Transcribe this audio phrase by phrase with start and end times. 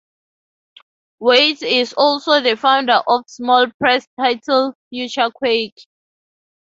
[1.19, 5.77] Wyatt is also the founder of small press title "FutureQuake".